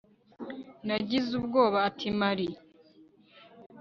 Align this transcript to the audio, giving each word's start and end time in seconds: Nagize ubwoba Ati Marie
Nagize 0.87 1.29
ubwoba 1.39 1.77
Ati 1.89 2.07
Marie 2.19 2.57